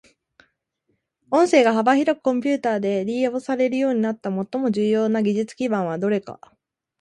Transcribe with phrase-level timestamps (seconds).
[1.29, 6.39] 音声が幅広くコンピュータで利用されるようになった最も重要な技術基盤はどれか。